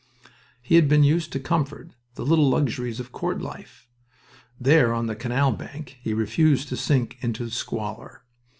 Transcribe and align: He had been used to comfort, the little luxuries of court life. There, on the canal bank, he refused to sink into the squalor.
He 0.63 0.77
had 0.77 0.89
been 0.89 1.03
used 1.03 1.31
to 1.31 1.39
comfort, 1.39 1.91
the 2.15 2.25
little 2.25 2.49
luxuries 2.49 2.99
of 2.99 3.11
court 3.11 3.39
life. 3.39 3.87
There, 4.59 4.95
on 4.95 5.05
the 5.05 5.15
canal 5.15 5.51
bank, 5.51 5.99
he 6.01 6.11
refused 6.11 6.69
to 6.69 6.75
sink 6.75 7.17
into 7.21 7.45
the 7.45 7.51
squalor. 7.51 8.23